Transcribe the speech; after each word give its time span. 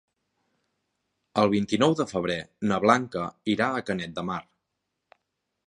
El 1.41 1.51
vint-i-nou 1.51 1.93
de 1.99 2.07
febrer 2.13 2.39
na 2.71 2.79
Blanca 2.87 3.29
irà 3.57 3.69
a 3.77 3.85
Canet 3.91 4.17
de 4.19 4.25
Mar. 4.31 4.43